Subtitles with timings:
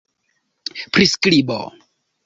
[0.93, 1.59] priskribo